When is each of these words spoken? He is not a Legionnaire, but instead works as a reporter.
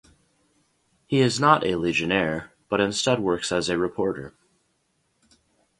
He 1.05 1.19
is 1.19 1.39
not 1.39 1.63
a 1.63 1.75
Legionnaire, 1.75 2.53
but 2.69 2.81
instead 2.81 3.19
works 3.19 3.51
as 3.51 3.69
a 3.69 3.77
reporter. 3.77 4.33